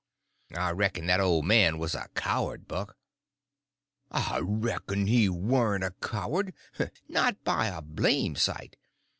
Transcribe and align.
"I 0.55 0.71
reckon 0.71 1.05
that 1.05 1.19
old 1.19 1.45
man 1.45 1.77
was 1.77 1.93
a 1.93 2.07
coward, 2.15 2.67
Buck." 2.67 2.97
"I 4.09 4.39
reckon 4.39 5.05
he 5.05 5.29
warn't 5.29 5.83
a 5.83 5.91
coward. 6.01 6.55
Not 7.07 7.43
by 7.43 7.67
a 7.67 7.83
blame' 7.83 8.35
sight. 8.35 8.77